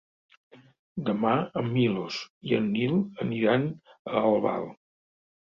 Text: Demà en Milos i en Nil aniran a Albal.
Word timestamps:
Demà 1.09 1.33
en 1.61 1.69
Milos 1.73 2.17
i 2.53 2.57
en 2.61 2.71
Nil 2.79 2.97
aniran 3.27 3.69
a 4.17 4.27
Albal. 4.33 4.69